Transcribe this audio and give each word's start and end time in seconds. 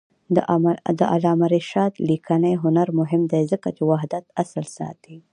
د 0.99 1.01
علامه 1.13 1.47
رشاد 1.55 1.93
لیکنی 2.09 2.53
هنر 2.63 2.87
مهم 2.99 3.21
دی 3.31 3.41
ځکه 3.51 3.67
چې 3.75 3.81
وحدت 3.91 4.25
اصل 4.41 4.65
ساتي. 4.77 5.17